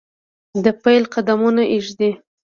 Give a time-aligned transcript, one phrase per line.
[0.65, 2.09] دپیل قدمونه ایږدي